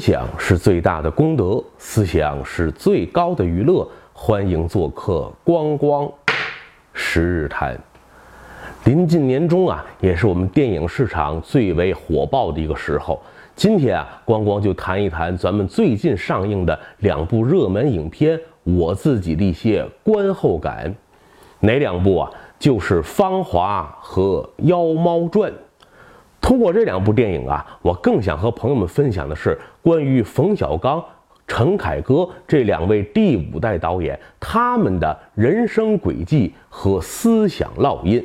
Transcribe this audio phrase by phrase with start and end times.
[0.00, 3.86] 享是最大的功德，思想是最高的娱乐。
[4.14, 6.10] 欢迎做客光光
[6.92, 7.78] 十日谈。
[8.84, 13.20] 临近年终啊，也是我们电影市场最为火爆的一个时候。
[13.54, 20.94] 今天啊，光光就谈一谈咱们最近上映的两部热门影片，我自己的一些观后感。
[21.60, 22.30] 哪两部啊？
[22.58, 25.50] 就是《芳华》和《妖猫传》。
[26.40, 31.02] 通过这两部电影啊，我更想和朋友们分享的是关于冯小刚、
[31.46, 38.24] 陈凯歌这两位第五代导演他们的人生轨迹和思想烙印。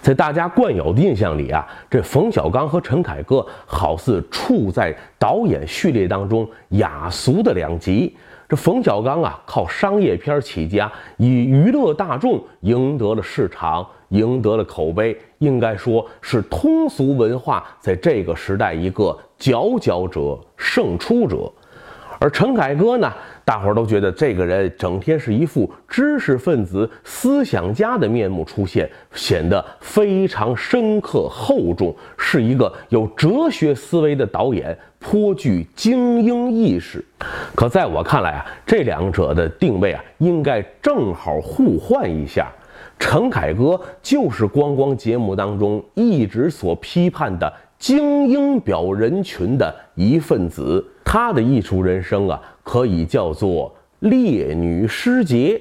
[0.00, 8.16] 在大家惯有的印象里啊，这冯小刚和陈凯歌好似处在导演序列当中雅俗的两极。
[8.48, 21.50] 这冯小刚啊，靠商业片起家，以娱乐大众赢得了市场，赢得了口碑，应该说是通俗文化在这个时代一个佼佼者、胜出者。
[22.18, 23.12] 而陈凯歌呢，
[23.44, 37.04] 大伙儿都觉得这个人整天是一副知识分子、思想家的面目出现，显得非常深刻厚重，是一个有哲学思维的导演，颇具精英意识。
[37.54, 42.50] 可在我看来啊，这两者的定位啊，应该正好互换一下。
[42.98, 50.84] 陈凯歌就是光光节目当中一直所批判的精英表人群的一份子。
[51.04, 55.60] 他的艺术人生啊，可以叫做烈女失节，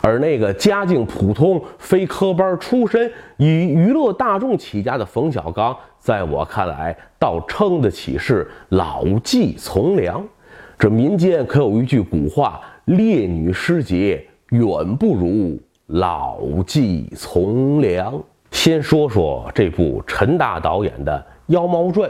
[0.00, 10.24] 而那个家境普通、非科班出身、以娱乐大众起家的冯小刚，在我看来，倒称得起是老骥从良。
[10.78, 15.58] 这民间可有一句古话：“烈女失节，远不如
[15.88, 18.18] 老骥从良。”
[18.50, 21.18] 先说说这部陈大导演的
[21.52, 22.08] 《妖猫传》。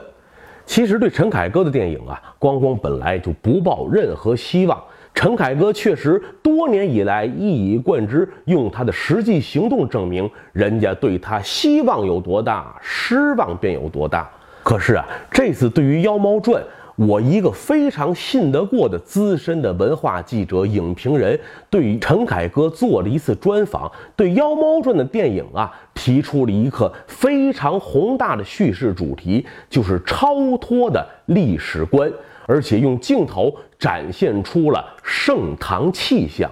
[0.65, 4.80] 其实对陈凯歌的电影啊，光光本来就不抱任何希望。
[5.14, 14.31] 陈凯歌确实多年以来一以贯之，用他的实际行动证明，人家对他希望有多大，失望便有多大。
[14.63, 16.63] 可是啊，这次对于《妖猫传》。
[16.98, 21.39] 我一个非常信得过的资深的文化记者、影评人，
[21.70, 32.11] 对陈凯歌做了一次专访，对《妖猫传》的电影啊，提出了一个非常宏大的叙事主题，就是超脱的历史观，
[32.47, 36.51] 而且用镜头展现出了盛唐气象。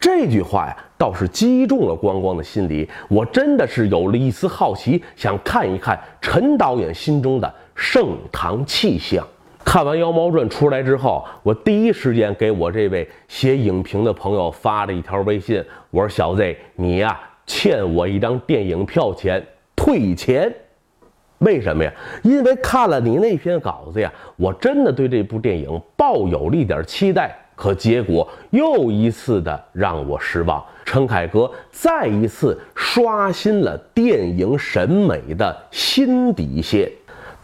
[0.00, 2.88] 这句话呀，倒是击中了光光的心里。
[3.08, 9.26] 我真的是有了一丝好奇，想看一看陈导演心中的盛唐气象。
[9.64, 19.44] 看完《妖猫传》出来之后，我第一时间给我这位写影评的朋友发了一条微信，我说：“小子，你呀欠我一张电影票钱，
[19.74, 20.54] 退钱。
[21.38, 21.92] 为什么呀？
[22.22, 30.64] 因为看了你那篇稿子呀，我真的对这部电影抱有了一点期待，可结果又一次的让我失望。
[30.84, 36.88] 陈凯歌再一次刷新了电影审美的新底线。”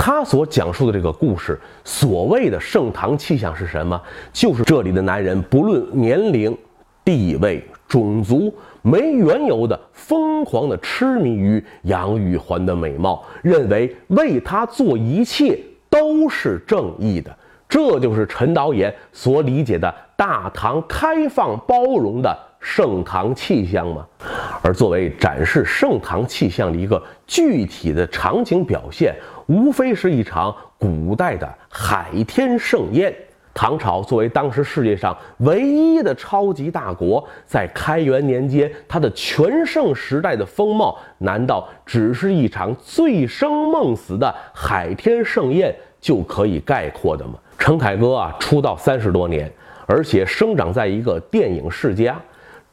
[0.02, 4.00] 他所讲述的这个故事，所谓的盛唐气象是什么？
[4.32, 6.56] 就是这里的男人不论年龄、
[7.04, 8.50] 地位、种族，
[8.80, 17.30] 没缘由的疯狂的痴迷于杨玉环的美貌，认为为她做一切都是正义的。
[17.68, 24.04] 这就是陈导演所理解的大唐开放包容的盛唐气象吗？
[24.62, 29.14] 而作为展示盛唐气象的一个具体的场景表现。
[29.50, 33.12] 无非是一场古代的海天盛宴。
[33.52, 47.34] 唐朝作为当时世界上唯一的超级大国，在开元年间，它的全盛时代的风貌，难道只是一场醉生梦死的海天盛宴就可以概括的吗？
[47.58, 49.50] 陈凯歌啊，出道三十多年，
[49.84, 52.16] 而且生长在一个电影世家。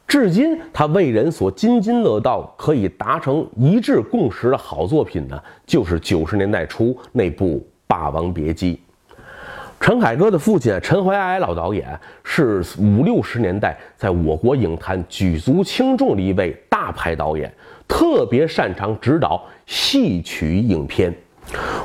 [0.08, 7.56] 至今，他为人所津津乐道、可以达成一致共识的好作品呢，就是九十年代初那部
[7.86, 8.74] 《霸王别姬》。
[9.78, 11.86] 陈凯歌的父亲陈怀哀老导演
[12.24, 17.52] 是五六十年代在我国影坛举足轻重的一位大牌导演，
[17.86, 21.14] 特别擅长指导戏曲影片。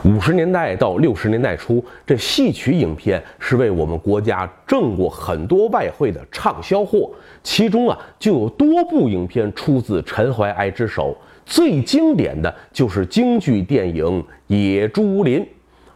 [0.04, 7.10] 五十年代到六十年代初，这戏曲影片是为我们国家挣过很多外汇的畅销货，
[7.42, 11.16] 其中啊就有多部影片出自陈怀哀之手，
[11.46, 14.06] 最经典的就是京剧电影
[14.48, 15.40] 《野猪林》，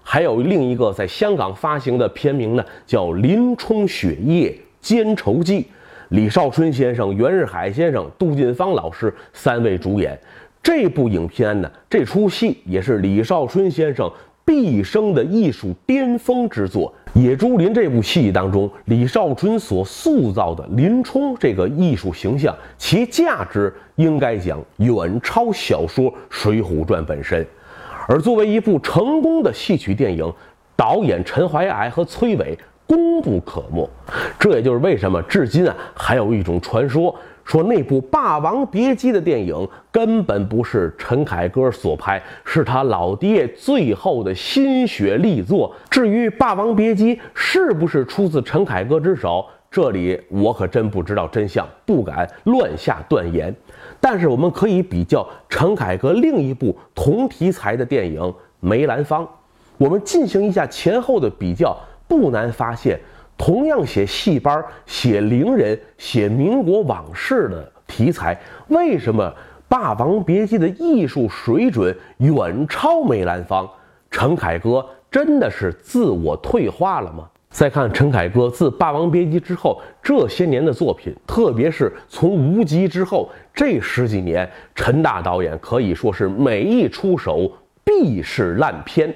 [0.02, 5.62] 还有另一个在香港发行的片名呢，叫《林冲雪夜奸仇记》，
[6.10, 10.18] 李少春先生、袁日海先生、杜近芳老师三位主演。
[10.62, 14.12] 这部影片呢，这出戏也是李少春先生
[14.44, 16.94] 毕生的艺术巅峰之作。
[17.20, 27.46] 《野猪林》这部戏当中，李少春所塑造的林冲这个艺术形象，其价值应该讲远超小说《水浒传》本身。
[28.08, 30.32] 而作为一部成功的戏曲电影，
[30.76, 33.90] 导演陈怀矮和崔伟功不可没。
[34.40, 37.14] 这也就是为什么至今啊，还有一种传说。
[37.48, 39.56] 说那部《霸王别姬》的电影
[39.90, 45.74] 根本不是陈凯歌所拍，是他老爹最后的心血力作。
[45.90, 53.56] 至于《霸王别姬》是不是出自陈凯歌之手，这里我可真不知道真相，不敢乱下断言。
[54.02, 58.22] 但是我们可以比较陈凯歌另一部同题材的电影
[58.60, 59.24] 《梅兰芳》，
[59.78, 61.78] 我们进行一下前后的比较，
[62.10, 63.00] 不难发现。
[63.38, 68.38] 同样写戏班、写伶人、写民国往事的题材，
[68.70, 69.24] 为什么
[69.70, 73.70] 《霸王别姬》的艺术水准远超梅兰芳？
[74.10, 77.30] 陈凯歌真的是自我退化了吗？
[77.50, 87.52] 再看陈凯歌自《霸王别姬》之后这些年的作品，特别是从《无极》之后这十几年，陈大导演可以说是每一出手
[87.84, 89.14] 必是烂片。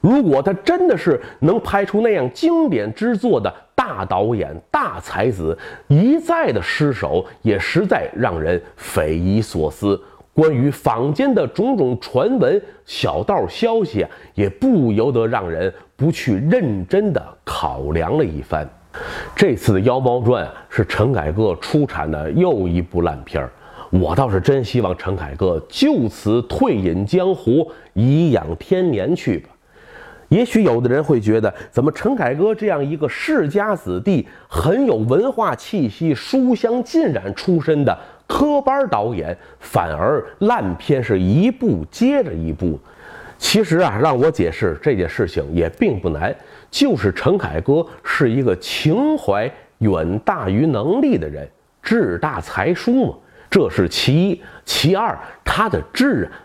[0.00, 5.56] 如果他真的是能拍出那样经典之作的大导演、大才子，
[5.88, 10.00] 一再的失手，也实在让人匪夷所思。
[10.32, 18.68] 关于坊间的种种传闻、小道消息，也不由得让人不去认真的考量了一番。
[19.34, 23.50] 这次的《妖猫传》是陈凯歌出产的又一部烂片儿，
[23.90, 29.48] 我倒是真希望陈凯歌就此退隐江湖，颐养天年去吧。
[30.36, 42.78] 也许有的人会觉得，怎么陈凯歌这样一个世家子弟、很有文化气息、书香浸染出身的科班导演，反而烂片是一部接着一部？
[43.38, 46.34] 其实啊，让我解释这件事情也并不难，
[46.70, 51.48] 就是陈凯歌是一个情怀远大于能力的人，
[51.82, 53.14] 志大才疏嘛，
[53.48, 54.42] 这是其一。
[54.66, 56.44] 其二，他的志啊。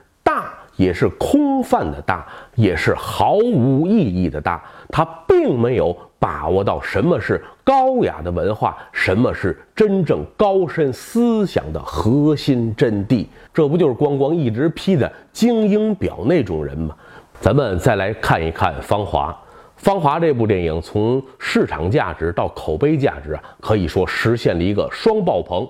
[0.82, 2.26] 也是空泛的大，
[2.56, 4.64] 也是毫无意义的大。
[4.90, 13.28] 他并没有把握到什么是高雅的文化，什么是真正高深思想的核心真谛。
[13.54, 16.96] 这不就是光光一直批的精英表那种人吗？
[17.40, 19.30] 咱们再来看一看《芳华》。
[19.84, 25.68] 《芳华》这部电影从市场价值到口碑价值啊，可以说实现了一个双爆棚。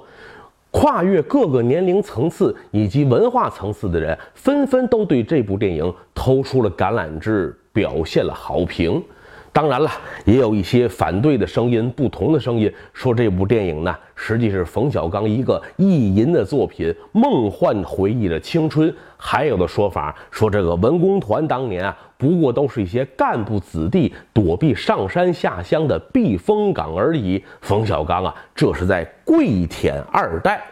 [0.72, 9.04] 跨越各个年龄层次以及文化层次的人，纷纷都对这部电影投出了橄榄枝，表现了好评。
[9.54, 9.92] 当然了，
[10.24, 18.94] 也有一些反对的声音，不同的声音说这部电影呢，实际是冯小刚一个意淫的作品，梦幻回忆的青春。
[19.18, 27.44] 还有的说法说，这个文工团当年啊，不过都是一些干部子弟躲避上山下乡的避风港而已。
[27.60, 30.64] 冯小刚啊，这是在跪舔二代。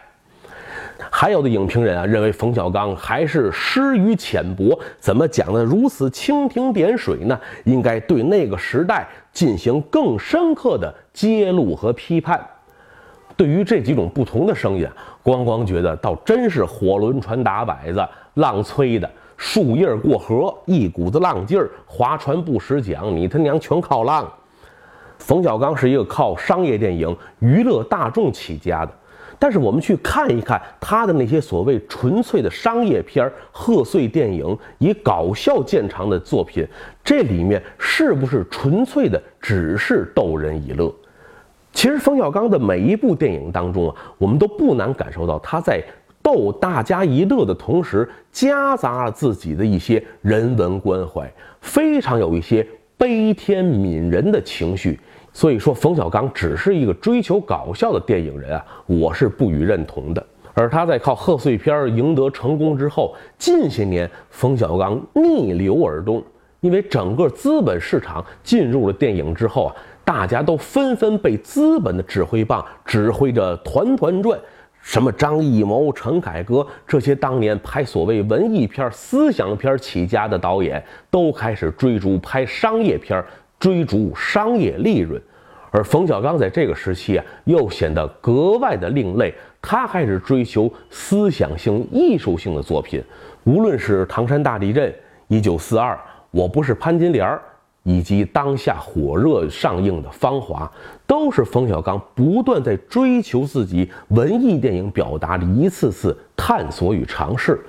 [1.10, 7.38] 还有的影评人啊，认为冯小刚还是失于浅薄，怎么讲的如此蜻蜓点水呢？
[7.64, 12.44] 应该对那个时代进行更深刻的揭露和批判。
[13.36, 14.86] 对于这几种不同的声音，
[15.22, 24.30] 光光觉得倒真是火轮船打摆子，浪催的树叶过河，一股子浪劲儿，划船不识桨，你他娘全靠浪。
[25.16, 28.92] 冯小刚是一个靠商业电影娱乐大众起家的。
[29.40, 36.64] 但是我们去看一看他的那些所谓纯粹的商业片儿、贺岁电影，以搞笑见长的作品，
[37.02, 40.94] 这里面是不是纯粹的只是逗人一乐？
[41.72, 45.82] 其实冯小刚的每一部电影当中啊，我们都不难感受到他在
[46.20, 51.32] 逗大家一乐的同时，夹杂了自己的一些人文关怀，
[51.62, 52.66] 非常有一些
[52.98, 55.00] 悲天悯人的情绪。
[55.32, 60.26] 所以说，冯小刚只是一个追求搞笑的电影人啊，我是不予认同的。
[60.54, 66.22] 而他在靠贺岁片赢得成功之后，近些年冯小刚逆流而动，
[66.60, 74.38] 因为整个资本市场进入了电影之后啊，大家都纷纷被资本的指挥棒指挥着团团转。
[74.82, 83.22] 什么张艺谋、陈凯歌这些当年拍所谓文艺片、思想片起家的导演，都开始追逐拍商业片。
[83.60, 85.20] 追逐商业利润，
[85.70, 89.32] 而冯小刚在这个时期啊，又显得格外的另类。
[89.62, 93.04] 他开始追求思想性、艺术性的作品，
[93.44, 94.92] 无论是唐山大地震、
[95.28, 95.96] 一九四二、
[96.30, 97.38] 我不是潘金莲，
[97.82, 100.64] 以及当下火热上映的《芳华》，
[101.06, 107.60] 都是冯小刚不断在追求自己文艺电影表达的一次次探索与尝试。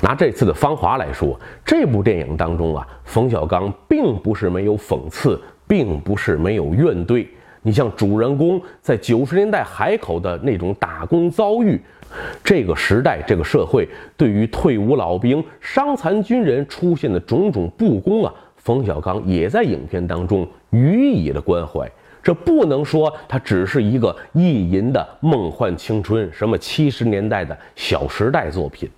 [0.00, 7.26] 拿这次的《芳华》来说，这部电影当中啊，冯小刚并不是没有讽刺，并不是没有怨怼。
[7.62, 11.80] 你像主人公在九十年代海口的那种打工遭遇，
[12.44, 21.90] 这个时代这个社会对于退伍老兵、伤残军人出现的种种不公啊，冯小刚也在影片当中予以了关怀。
[22.22, 28.90] 这不能说他只是一个意淫的梦幻青春，什么七十年代的小时代作品。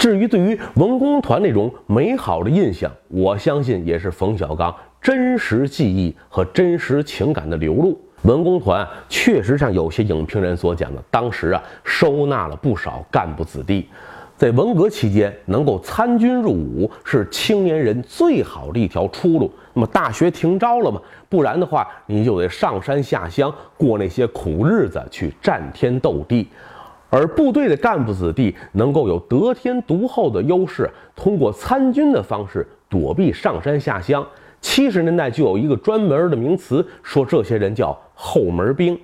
[0.00, 4.74] 至于对于文工团那种美好的印象，我相信也是冯小刚。
[5.02, 13.90] 真实记忆和真实情感的流露，文工团确实像有些影评人所讲的，当时啊收纳了不少干部子弟。
[14.38, 19.52] 在文革期间，能够参军入伍是青年人最好的一条出路。
[19.74, 20.98] 那么大学停招了嘛？
[21.28, 26.48] 不然的话，你就得上山下乡过那些苦日子，去战天斗地。
[27.10, 34.24] 而部队的干部子弟能够有得天独厚的优势，通过参军的方式躲避上山下乡。
[34.60, 38.98] 七十年代就有一个专门的名词，说这些人叫后门兵。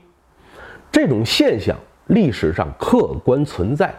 [0.93, 3.93] 这种现象历史上客观存在，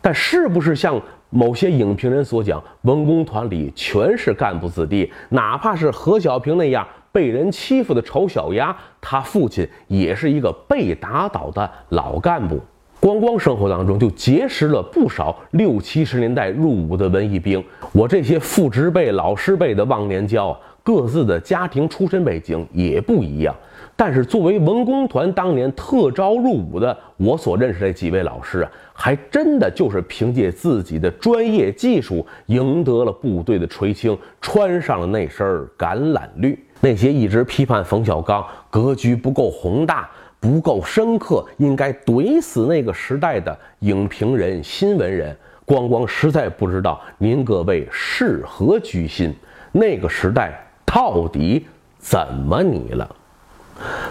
[0.00, 12.58] 但是不是像某些影评人所讲，文工团里全是干部子弟，哪怕是何小平那样被人欺负的丑小鸭，他父亲也是一个被打倒的老干部。
[13.00, 17.64] 光光生活当中就结识了不少六七十年代入伍的文艺兵。
[17.92, 20.60] 我这些父执辈、老师辈的忘年交啊。
[20.82, 23.54] 各自的家庭出身背景也不一样，
[23.94, 36.58] 但是作为文工团当年特招入伍的，我所认识的几位老师啊，还真的就是凭借自己的专业技术赢得了部队的垂青，穿上了那身橄榄绿。
[36.80, 40.08] 那些一直批判冯小刚格局不够宏大、
[40.40, 49.32] 不够深刻，应该怼死那个时代的影评人、新闻人，光光实在不知道您各位是何居心。
[49.70, 50.66] 那个时代。
[50.92, 51.64] 到底
[52.00, 53.08] 怎么你了？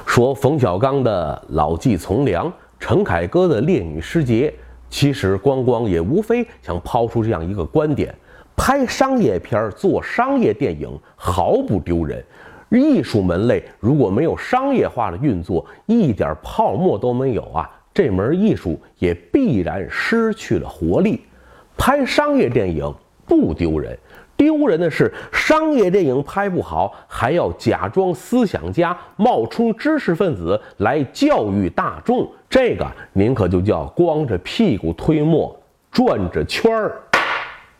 [0.05, 4.53] 说冯小刚的老骥从良，陈凯歌的烈女失节，
[4.89, 8.15] 其实光光也无非想抛出这样一个观点：
[8.55, 12.24] 拍商业片、做商业电影毫不丢人。
[12.70, 21.22] 艺术门类如果没有商业化的运作，一点泡沫都没有啊，这门艺术也必然失去了活力。
[21.78, 22.94] 拍商业电影
[23.26, 23.98] 不丢人。
[24.36, 35.54] 丢人的是，商业电影拍不好，还要假装思想家，冒充知识分子来教育大众，这个您可就叫光着屁股推磨，
[35.92, 37.02] 转着圈儿，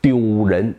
[0.02, 0.76] 丢人。